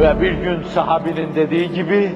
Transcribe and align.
Ve 0.00 0.20
bir 0.20 0.32
gün 0.32 0.62
sahabinin 0.62 1.34
dediği 1.34 1.72
gibi, 1.72 2.12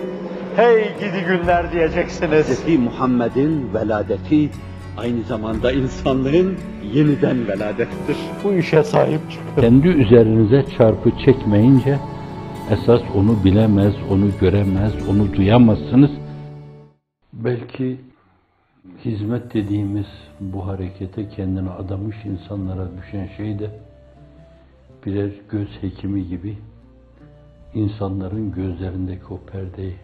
hey 0.57 0.85
gidi 1.01 1.25
günler 1.29 1.73
diyeceksiniz. 1.73 2.67
Hz. 2.67 2.79
Muhammed'in 2.79 3.75
veladeti 3.75 4.51
aynı 4.97 5.23
zamanda 5.23 5.73
insanlığın 5.73 6.57
yeniden 6.93 7.49
veladettir. 7.49 8.17
Bu 8.45 8.53
işe 8.53 8.83
sahip 8.83 9.21
çıkın. 9.31 9.61
Kendi 9.61 9.89
üzerinize 9.89 10.65
çarpı 10.79 11.11
çekmeyince 11.25 11.99
esas 12.71 13.01
onu 13.15 13.45
bilemez, 13.45 13.95
onu 14.11 14.31
göremez, 14.41 14.93
onu 15.11 15.35
duyamazsınız. 15.35 16.11
Belki 17.33 18.01
hizmet 19.05 19.55
dediğimiz 19.55 20.07
bu 20.41 20.67
harekete 20.67 21.29
kendini 21.29 21.71
adamış 21.71 22.17
insanlara 22.25 22.89
düşen 23.03 23.29
şey 23.37 23.59
de 23.59 23.71
birer 25.07 25.31
göz 25.51 25.69
hekimi 25.81 26.29
gibi 26.29 26.57
insanların 27.75 28.53
gözlerindeki 28.53 29.25
o 29.31 29.41
perdeyi 29.41 29.97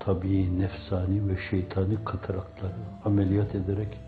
tabii, 0.00 0.58
nefsani 0.60 1.28
ve 1.28 1.36
şeytani 1.50 2.04
katarakları 2.04 2.72
ameliyat 3.04 3.54
ederek 3.54 3.98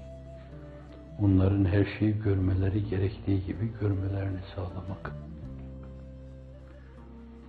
onların 1.21 1.65
her 1.65 1.85
şeyi 1.99 2.19
görmeleri 2.19 2.85
gerektiği 2.85 3.47
gibi 3.47 3.71
görmelerini 3.81 4.41
sağlamak. 4.55 5.13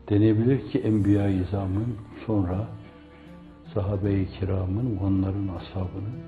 Denebilir 0.10 0.72
ki 0.72 0.80
Enbiya-i 0.80 1.44
İzam'ın 1.44 1.98
sonra 2.26 2.68
sahabe-i 3.74 4.28
kiramın, 4.40 4.98
onların 4.98 5.48
ashabının, 5.48 6.20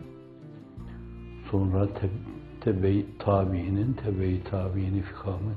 sonra 1.52 1.94
te, 1.94 2.10
tebe 2.62 3.04
tabiinin, 3.20 3.94
tebe-i 3.94 4.44
tabiini 4.44 5.02
fikamın, 5.02 5.56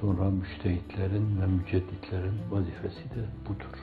sonra 0.00 0.30
müştehitlerin 0.30 1.40
ve 1.40 1.46
mücedditlerin 1.46 2.34
vazifesi 2.50 3.04
de 3.04 3.24
budur. 3.48 3.78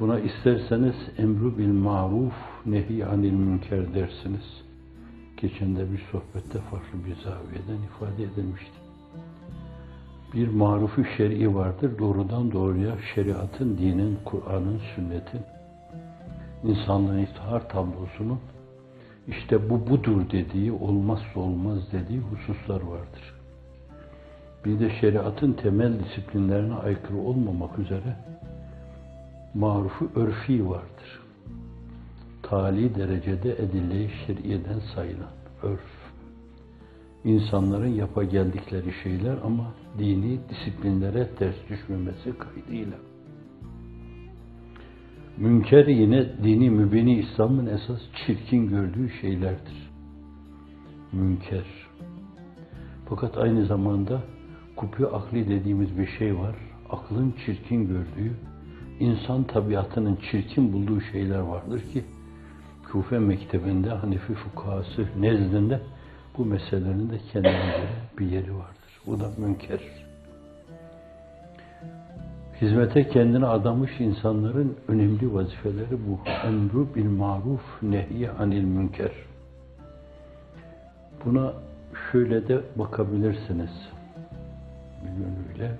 Buna 0.00 0.20
isterseniz 0.20 0.94
emru 1.18 1.58
bil 1.58 1.72
maruf, 1.72 2.34
nehi 2.66 3.06
anil 3.06 3.32
münker 3.32 3.94
dersiniz. 3.94 4.62
Geçen 5.36 5.76
de 5.76 5.92
bir 5.92 5.98
sohbette 6.12 6.58
farklı 6.58 6.98
bir 7.04 7.14
zaviyeden 7.14 7.82
ifade 7.86 8.22
edilmişti. 8.22 8.80
Bir 10.34 10.48
marufu 10.48 11.04
şer'i 11.04 11.54
vardır, 11.54 11.98
doğrudan 11.98 12.52
doğruya 12.52 12.96
şeriatın, 13.14 13.78
dinin, 13.78 14.18
Kur'an'ın, 14.24 14.80
sünnetin, 14.94 15.40
insanlığın 16.64 17.18
iftihar 17.18 17.68
tablosunun 17.68 18.40
işte 19.28 19.70
bu 19.70 19.90
budur 19.90 20.30
dediği, 20.30 20.72
olmazsa 20.72 21.40
olmaz 21.40 21.78
dediği 21.92 22.18
hususlar 22.18 22.80
vardır. 22.80 23.39
Bir 24.64 24.80
de 24.80 24.90
şeriatın 25.00 25.52
temel 25.52 25.92
disiplinlerine 26.04 26.74
aykırı 26.74 27.18
olmamak 27.18 27.78
üzere 27.78 28.16
marufu 29.54 30.10
örfi 30.14 30.68
vardır. 30.68 31.20
Tali 32.42 32.94
derecede 32.94 33.52
edille-i 33.52 34.10
şer'iyeden 34.26 34.80
sayılan 34.94 35.32
örf. 35.62 36.00
İnsanların 37.24 37.94
yapa 37.94 38.24
geldikleri 38.24 38.92
şeyler 39.02 39.36
ama 39.44 39.74
dini 39.98 40.38
disiplinlere 40.48 41.28
ters 41.38 41.56
düşmemesi 41.68 42.34
kaydıyla. 42.38 42.96
Münker 45.36 45.86
yine 45.86 46.44
dini 46.44 46.70
mübini 46.70 47.18
İslam'ın 47.18 47.66
esas 47.66 48.00
çirkin 48.26 48.68
gördüğü 48.68 49.10
şeylerdir. 49.20 49.90
Münker. 51.12 51.64
Fakat 53.08 53.38
aynı 53.38 53.66
zamanda 53.66 54.22
kupi 54.80 55.06
akli 55.06 55.48
dediğimiz 55.48 55.98
bir 55.98 56.06
şey 56.06 56.38
var. 56.38 56.54
Aklın 56.90 57.34
çirkin 57.46 57.88
gördüğü, 57.88 58.32
insan 59.00 59.44
tabiatının 59.44 60.18
çirkin 60.30 60.72
bulduğu 60.72 61.00
şeyler 61.00 61.38
vardır 61.38 61.82
ki 61.92 62.04
Kufe 62.92 63.18
mektebinde 63.18 63.90
Hanefi 63.90 64.34
fukahası 64.34 65.06
nezdinde 65.18 65.80
bu 66.38 66.44
meselelerin 66.44 67.10
de 67.10 67.18
kendine 67.32 67.86
bir 68.18 68.26
yeri 68.26 68.54
vardır. 68.54 69.00
Bu 69.06 69.20
da 69.20 69.30
münker. 69.38 69.80
Hizmete 72.60 73.08
kendini 73.08 73.46
adamış 73.46 74.00
insanların 74.00 74.76
önemli 74.88 75.34
vazifeleri 75.34 75.98
bu. 76.08 76.20
Emru 76.46 76.94
bil 76.94 77.10
maruf, 77.10 77.82
nehy 77.82 78.28
anil 78.38 78.64
münker. 78.64 79.12
Buna 81.24 81.52
şöyle 82.12 82.48
de 82.48 82.60
bakabilirsiniz. 82.76 83.99
Bir 85.02 85.10
yönüyle. 85.10 85.78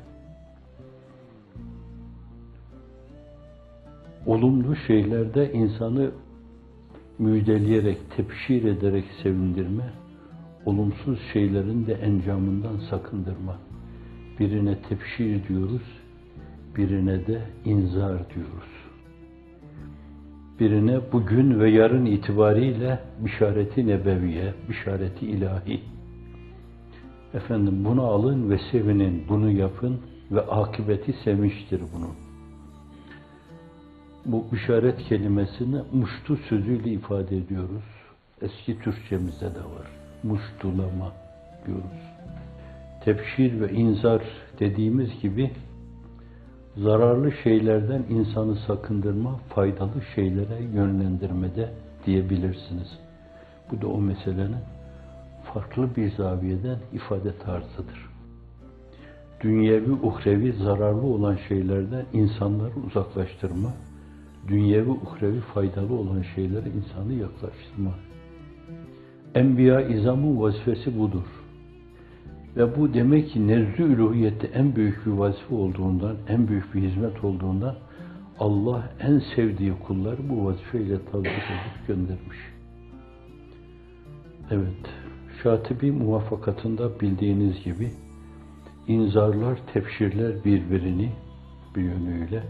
Olumlu 4.27 4.77
şeylerde 4.77 5.53
insanı 5.53 6.11
müjdeleyerek, 7.19 7.99
tepşir 8.17 8.65
ederek 8.65 9.05
sevindirme, 9.23 9.91
olumsuz 10.67 11.19
şeylerin 11.33 11.87
de 11.87 11.93
encamından 11.95 12.77
sakındırma. 12.91 13.59
Birine 14.41 14.79
tepşir 14.89 15.49
diyoruz, 15.49 15.83
birine 16.77 17.27
de 17.27 17.43
inzar 17.65 18.31
diyoruz. 18.35 18.71
Birine 20.61 21.01
bugün 21.13 21.61
ve 21.61 21.71
yarın 21.71 22.07
itibariyle 22.07 22.99
bişareti 23.25 23.87
nebeviye, 23.87 24.55
bişareti 24.69 25.27
ilahi. 25.27 25.81
Efendim 27.35 27.85
bunu 27.85 28.03
alın 28.03 28.51
ve 28.51 28.59
sevinin, 28.73 29.25
bunu 29.29 29.51
yapın 29.51 30.01
ve 30.31 30.41
akıbeti 30.41 31.13
sevinçtir 31.25 31.81
bunun. 31.95 32.15
Bu 34.27 34.45
bişaret 34.53 35.03
kelimesini 35.03 35.83
muştu 35.93 36.37
sözüyle 36.37 36.91
ifade 36.91 37.37
ediyoruz. 37.37 37.85
Eski 38.43 38.79
Türkçemizde 38.79 39.55
de 39.55 39.61
var. 39.61 39.87
Muştulama 40.23 41.13
diyoruz. 41.67 42.01
Tebşir 43.05 43.61
ve 43.61 43.73
inzar 43.73 44.23
dediğimiz 44.61 45.21
gibi 45.23 45.51
zararlı 46.77 47.33
şeylerden 47.33 48.03
insanı 48.11 48.57
sakındırma, 48.57 49.37
faydalı 49.37 50.03
şeylere 50.15 50.63
yönlendirmede 50.63 51.71
diyebilirsiniz. 52.07 52.99
Bu 53.71 53.83
da 53.83 53.89
o 53.89 54.01
meselenin 54.01 54.80
farklı 55.55 55.97
bir 55.97 56.11
zaviyeden 56.11 56.79
ifade 56.93 57.39
tarzıdır. 57.39 58.11
Dünyevi, 59.41 59.93
uhrevi 59.93 60.53
zararlı 60.53 61.07
olan 61.07 61.39
şeylerden 61.49 62.05
insanları 62.13 62.73
uzaklaştırma, 62.87 63.73
dünyevi, 64.49 64.91
uhrevi 64.91 65.41
faydalı 65.41 65.95
olan 65.95 66.23
şeylere 66.35 66.69
insanı 66.69 67.13
yaklaştırma. 67.13 67.91
Enbiya 69.35 69.81
izamın 69.81 70.41
vazifesi 70.41 70.99
budur. 70.99 71.27
Ve 72.57 72.77
bu 72.77 72.95
demek 72.95 73.31
ki 73.31 73.49
nezdü 73.49 73.83
üluhiyette 73.83 74.47
en 74.47 74.77
büyük 74.77 75.07
bir 75.07 75.11
vazife 75.11 75.55
olduğundan, 75.55 76.17
en 76.29 76.49
büyük 76.49 76.75
bir 76.75 76.83
hizmet 76.83 77.25
olduğundan 77.25 77.77
Allah 78.39 78.91
en 79.01 79.23
sevdiği 79.37 79.73
kulları 79.87 80.29
bu 80.29 80.45
vazifeyle 80.45 81.05
tavsiye 81.05 81.33
edip 81.33 81.87
göndermiş. 81.87 82.39
Evet, 84.51 84.91
Şatibi 85.43 85.93
muvaffakatında 85.93 87.01
bildiğiniz 87.01 87.65
gibi 87.65 87.91
inzarlar, 88.89 89.59
tepşirler 89.73 90.45
birbirini 90.45 91.13
bir 91.77 91.83
yönüyle. 91.83 92.43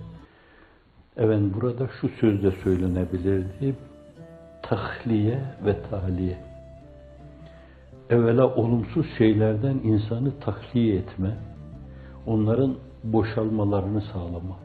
Evet, 1.16 1.40
burada 1.54 1.88
şu 2.00 2.08
sözde 2.08 2.50
söylenebilirdi. 2.50 3.76
Tahliye 4.62 5.40
ve 5.64 5.82
tahliye. 5.90 6.38
Evvela 8.10 8.54
olumsuz 8.54 9.06
şeylerden 9.18 9.74
insanı 9.84 10.40
tahliye 10.40 10.96
etme, 10.96 11.36
onların 12.26 12.76
boşalmalarını 13.04 14.02
sağlama 14.12 14.56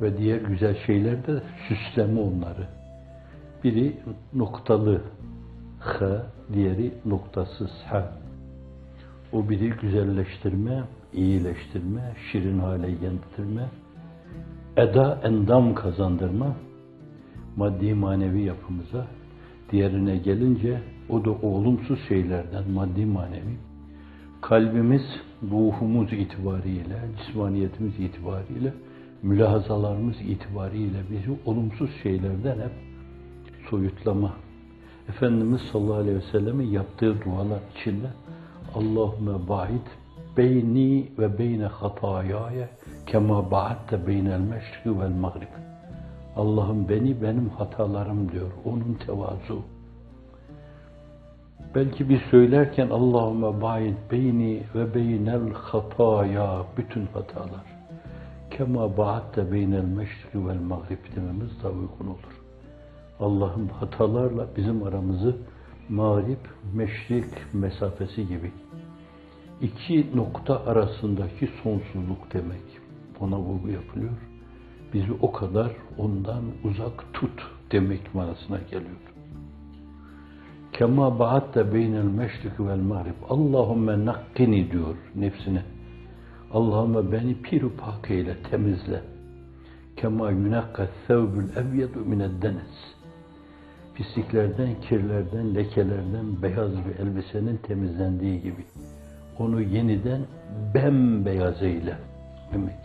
ve 0.00 0.18
diğer 0.18 0.40
güzel 0.40 0.76
şeylerde 0.86 1.42
süsleme 1.68 2.20
onları. 2.20 2.68
Biri 3.64 3.96
noktalı 4.34 5.02
h, 5.86 6.22
diğeri 6.52 6.92
noktasız 7.04 7.70
h. 7.90 8.04
O 9.32 9.48
biri 9.48 9.70
güzelleştirme, 9.70 10.84
iyileştirme, 11.12 12.14
şirin 12.32 12.58
hale 12.58 12.90
getirme, 12.90 13.68
eda 14.76 15.20
endam 15.24 15.74
kazandırma, 15.74 16.56
maddi 17.56 17.94
manevi 17.94 18.42
yapımıza, 18.42 19.06
diğerine 19.72 20.16
gelince 20.16 20.80
o 21.08 21.24
da 21.24 21.30
olumsuz 21.30 21.98
şeylerden 22.08 22.70
maddi 22.70 23.06
manevi, 23.06 23.56
kalbimiz, 24.42 25.02
ruhumuz 25.42 26.12
itibariyle, 26.12 26.98
cismaniyetimiz 27.18 28.00
itibariyle, 28.00 28.72
mülahazalarımız 29.22 30.16
itibariyle 30.20 30.98
bizi 31.10 31.38
olumsuz 31.44 31.90
şeylerden 32.02 32.56
hep 32.60 32.72
soyutlama. 33.70 34.45
Efendimiz 35.08 35.60
sallallahu 35.72 35.94
aleyhi 35.94 36.16
ve 36.16 36.30
sellem'in 36.32 36.66
yaptığı 36.66 37.24
dualar 37.24 37.60
içinde 37.76 38.06
Allahümme 38.74 39.48
bahit 39.48 39.86
beyni 40.36 41.08
ve 41.18 41.38
beyne 41.38 41.66
hatayaya 41.66 42.68
kema 43.06 43.50
ba'atte 43.50 44.06
beynel 44.06 44.40
meşriki 44.40 45.00
vel 45.00 45.10
mağrib. 45.10 45.52
Allah'ım 46.36 46.88
beni 46.88 47.22
benim 47.22 47.48
hatalarım 47.48 48.32
diyor. 48.32 48.50
Onun 48.64 48.98
tevazu. 49.06 49.62
Belki 51.74 52.08
biz 52.08 52.20
söylerken 52.30 52.88
Allahümme 52.90 53.62
ba'id 53.62 53.94
beyni 54.12 54.62
ve 54.74 54.94
beynel 54.94 55.52
hataya 55.52 56.64
bütün 56.76 57.06
hatalar. 57.06 57.64
Kema 58.50 58.96
ba'atte 58.96 59.52
beynel 59.52 59.84
meşriki 59.84 60.48
vel 60.48 60.60
mağrib 60.60 61.16
dememiz 61.16 61.62
daha 61.62 61.72
uygun 61.72 62.06
olur. 62.06 62.45
Allah'ım 63.20 63.68
hatalarla 63.68 64.46
bizim 64.56 64.82
aramızı 64.82 65.36
mağrip, 65.88 66.48
meşrik 66.74 67.54
mesafesi 67.54 68.28
gibi 68.28 68.52
iki 69.60 70.16
nokta 70.16 70.66
arasındaki 70.66 71.50
sonsuzluk 71.62 72.32
demek. 72.32 72.62
Ona 73.20 73.38
vurgu 73.38 73.68
yapılıyor. 73.68 74.18
Bizi 74.94 75.12
o 75.20 75.32
kadar 75.32 75.72
ondan 75.98 76.42
uzak 76.64 77.12
tut 77.12 77.42
demek 77.72 78.14
manasına 78.14 78.58
geliyor. 78.58 78.96
Kema 80.72 81.18
ba'atte 81.18 81.74
beynel 81.74 82.04
meşriki 82.04 82.68
vel 82.68 82.78
mağrib. 82.78 83.14
Allahümme 83.28 84.04
nakkini 84.04 84.70
diyor 84.70 84.96
nefsine. 85.14 85.62
Allahümme 86.52 87.12
beni 87.12 87.42
pir 87.42 87.68
pak 87.68 88.10
eyle, 88.10 88.42
temizle. 88.50 89.02
Kema 89.96 90.30
yunakka 90.30 90.88
thevbül 91.06 91.56
ebyedu 91.56 91.98
mined 91.98 92.42
deniz. 92.42 92.96
Pisliklerden, 93.96 94.80
kirlerden, 94.80 95.54
lekelerden 95.54 96.42
beyaz 96.42 96.70
bir 96.70 96.98
elbisenin 96.98 97.56
temizlendiği 97.56 98.42
gibi. 98.42 98.64
Onu 99.38 99.60
yeniden 99.60 100.20
bembeyaz 100.74 101.62
eyle 101.62 101.98
demek. 102.52 102.76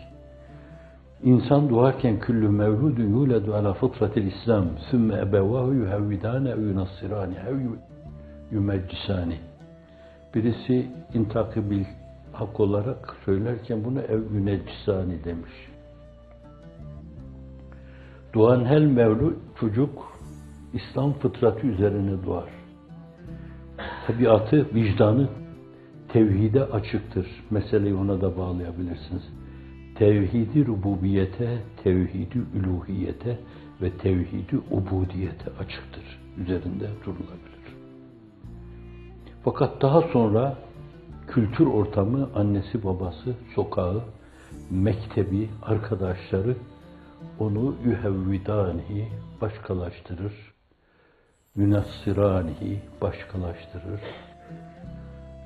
İnsan 1.24 1.70
doğarken 1.70 2.20
küllü 2.20 2.50
mevludun 2.50 3.04
yuledu 3.04 3.54
ala 3.56 3.74
fıtratil 3.74 4.28
İslam 4.28 4.66
sümme 4.92 5.18
ebevahu 5.18 5.74
yuhevvidane 5.74 6.50
ev 6.50 6.60
yunassirani 6.60 7.36
ev 7.50 7.58
yumeccisani. 8.52 9.38
Birisi 10.36 10.88
intakı 11.14 11.70
bil 11.70 11.86
hak 12.34 12.60
olarak 12.60 13.16
söylerken 13.26 13.84
bunu 13.84 14.02
ev 14.02 14.22
yuneccisani 14.34 15.24
demiş. 15.24 15.52
Doğan 18.34 18.66
her 18.66 18.86
mevlud 18.86 19.36
çocuk 19.60 20.11
İslam 20.74 21.14
fıtratı 21.14 21.68
üzerine 21.68 22.26
doğar. 22.26 22.50
Tabiatı, 24.08 24.76
vicdanı 24.76 25.30
tevhide 26.08 26.64
açıktır. 26.64 27.28
Meseleyi 27.52 27.96
ona 27.96 28.22
da 28.22 28.38
bağlayabilirsiniz. 28.38 29.24
Tevhidi 29.96 30.68
rububiyete, 30.68 31.58
tevhidi 31.84 32.42
üluhiyete 32.56 33.40
ve 33.82 33.92
tevhidi 33.92 34.58
ubudiyete 34.72 35.52
açıktır. 35.60 36.20
Üzerinde 36.38 36.90
durulabilir. 37.06 37.52
Fakat 39.44 39.82
daha 39.82 40.02
sonra 40.02 40.58
kültür 41.28 41.66
ortamı, 41.66 42.30
annesi 42.36 42.84
babası, 42.84 43.36
sokağı, 43.56 44.02
mektebi, 44.70 45.50
arkadaşları 45.62 46.56
onu 47.40 47.76
yühevvidanihi 47.84 49.08
başkalaştırır. 49.42 50.51
Yunassiranihi 51.56 52.80
başkalaştırır. 53.02 54.02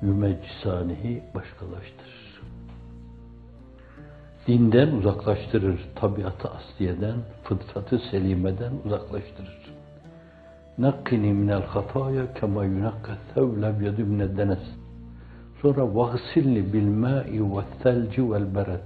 Yümeccisanihi 0.02 1.22
başkalaştırır. 1.34 2.42
Dinden 4.46 4.92
uzaklaştırır. 4.92 5.80
Tabiatı 5.94 6.48
asliyeden, 6.48 7.16
fıtratı 7.44 7.98
selimeden 8.10 8.72
uzaklaştırır. 8.84 9.74
Nakkini 10.78 11.32
minel 11.32 11.62
hataya 11.62 12.34
kema 12.34 12.64
yunakka 12.64 13.12
thevleb 13.34 13.80
yedü 13.80 14.04
mined 14.04 14.38
denes. 14.38 14.62
Sonra 15.62 15.94
vagsilni 15.94 16.72
bil 16.72 16.88
ma'i 16.88 17.56
ve 17.56 17.62
thelci 17.82 18.30
vel 18.30 18.54
beret. 18.54 18.84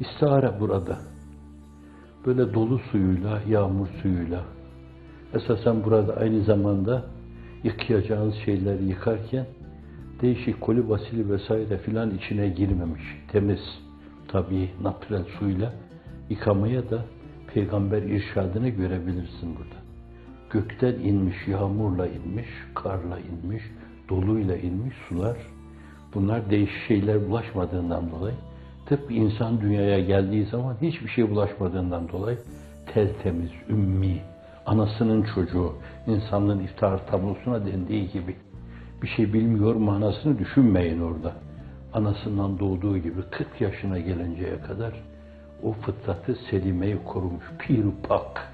İstihare 0.00 0.60
burada. 0.60 0.98
Böyle 2.26 2.54
dolu 2.54 2.78
suyuyla, 2.78 3.40
yağmur 3.48 3.88
suyuyla, 4.02 4.40
esasen 5.34 5.84
burada 5.84 6.16
aynı 6.16 6.44
zamanda 6.44 7.04
yıkayacağınız 7.64 8.34
şeyleri 8.44 8.84
yıkarken 8.84 9.46
değişik 10.22 10.60
koli 10.60 10.88
basili 10.88 11.30
vesaire 11.30 11.78
filan 11.78 12.10
içine 12.10 12.48
girmemiş. 12.48 13.02
Temiz, 13.32 13.60
tabii 14.28 14.70
natürel 14.82 15.24
suyla 15.38 15.72
yıkamaya 16.30 16.90
da 16.90 17.04
peygamber 17.54 18.02
irşadını 18.02 18.68
görebilirsin 18.68 19.56
burada. 19.56 19.78
Gökten 20.50 20.92
inmiş, 20.92 21.36
yağmurla 21.48 22.06
inmiş, 22.06 22.46
karla 22.74 23.18
inmiş, 23.18 23.62
doluyla 24.08 24.56
inmiş 24.56 24.94
sular. 25.08 25.36
Bunlar 26.14 26.50
değişik 26.50 26.86
şeyler 26.88 27.28
bulaşmadığından 27.28 28.10
dolayı 28.10 28.34
tıpkı 28.86 29.14
insan 29.14 29.60
dünyaya 29.60 30.00
geldiği 30.00 30.44
zaman 30.46 30.76
hiçbir 30.82 31.08
şey 31.08 31.30
bulaşmadığından 31.30 32.08
dolayı 32.08 32.38
tertemiz, 32.94 33.50
ümmi, 33.68 34.20
anasının 34.68 35.22
çocuğu, 35.34 35.72
insanlığın 36.06 36.60
iftihar 36.60 37.06
tablosuna 37.06 37.66
dendiği 37.66 38.10
gibi 38.10 38.36
bir 39.02 39.08
şey 39.08 39.32
bilmiyor 39.32 39.74
manasını 39.74 40.38
düşünmeyin 40.38 41.00
orada. 41.00 41.32
Anasından 41.92 42.58
doğduğu 42.58 42.98
gibi 42.98 43.22
40 43.30 43.60
yaşına 43.60 43.98
gelinceye 43.98 44.60
kadar 44.60 44.92
o 45.62 45.72
fıtratı 45.72 46.34
selimeyi 46.50 46.98
korumuş, 47.04 47.44
pir 47.58 47.84
pak. 48.08 48.52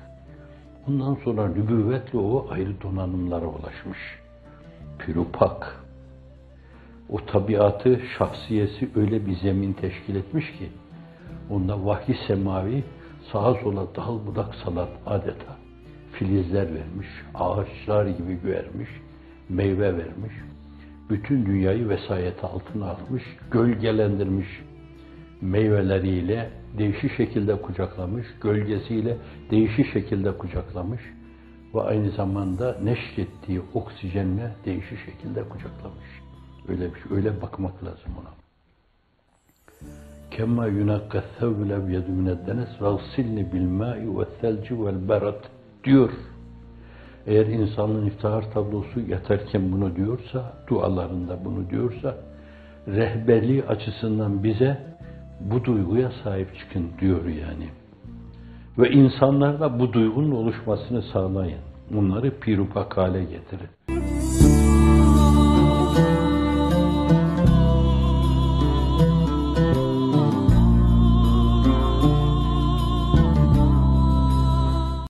Ondan 0.89 1.15
sonra 1.25 1.49
nübüvvetle 1.49 2.19
o 2.19 2.47
ayrı 2.51 2.81
donanımlara 2.83 3.47
ulaşmış. 3.47 3.99
Pirupak. 4.99 5.85
O 7.11 7.27
tabiatı, 7.27 8.01
şahsiyesi 8.19 8.91
öyle 8.97 9.27
bir 9.27 9.37
zemin 9.37 9.73
teşkil 9.73 10.17
etmiş 10.17 10.53
ki, 10.53 10.69
onda 11.51 11.87
vahiy 11.87 12.17
semavi 12.27 12.85
sağa 13.33 13.55
sola 13.55 13.95
dal 13.97 14.27
budak 14.27 14.55
salat 14.55 14.89
adeta 15.07 15.64
filizler 16.19 16.75
vermiş, 16.75 17.09
ağaçlar 17.35 18.07
gibi 18.07 18.39
vermiş, 18.45 18.89
meyve 19.49 19.97
vermiş. 19.97 20.35
Bütün 21.11 21.47
dünyayı 21.47 21.89
vesayet 21.89 22.45
altına 22.45 22.91
almış, 22.91 23.23
gölgelendirmiş. 23.51 24.49
Meyveleriyle 25.41 26.51
değişik 26.79 27.17
şekilde 27.17 27.63
kucaklamış, 27.63 28.27
gölgesiyle 28.41 29.17
değişik 29.51 29.93
şekilde 29.93 30.39
kucaklamış 30.39 31.01
ve 31.75 31.81
aynı 31.81 32.11
zamanda 32.11 32.77
neşrettiği 32.83 33.63
oksijenle 33.75 34.53
değişik 34.65 34.99
şekilde 34.99 35.43
kucaklamış. 35.49 36.09
Öyle 36.69 36.95
bir 36.95 37.01
şey, 37.01 37.17
öyle 37.17 37.43
bakmak 37.43 37.85
lazım 37.85 38.13
ona. 38.21 38.31
Kemma 40.31 40.67
yunakka 40.67 41.25
thevle 41.39 41.89
biyedü 41.89 42.11
mineddenes 42.11 42.69
vagsilni 42.81 43.53
bil 43.53 43.69
ma'i 43.69 44.19
ve 44.19 44.25
thelci 44.41 44.85
vel 44.85 45.09
berat 45.09 45.51
diyor. 45.85 46.11
Eğer 47.27 47.47
insanın 47.47 48.07
iftihar 48.07 48.51
tablosu 48.53 49.01
yatarken 49.09 49.73
bunu 49.73 49.97
diyorsa, 49.97 50.53
dualarında 50.69 51.45
bunu 51.45 51.71
diyorsa, 51.71 52.17
rehberliği 52.89 53.65
açısından 53.65 54.45
bize 54.45 54.79
bu 55.41 55.65
duyguya 55.65 56.13
sahip 56.25 56.59
çıkın 56.59 56.91
diyor 57.01 57.25
yani. 57.25 57.69
Ve 58.79 58.91
insanlarda 58.91 59.79
bu 59.79 59.93
duygunun 59.93 60.31
oluşmasını 60.31 61.03
sağlayın. 61.03 61.61
Bunları 61.91 62.41
pirupak 62.41 62.97
hale 62.97 63.25
getirin. 63.25 63.94